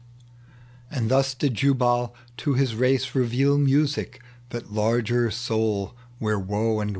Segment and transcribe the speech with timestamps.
[0.89, 6.89] And thus did Jubal to his race reveal Music their laiger sool, where woe and
[6.89, 6.89] weal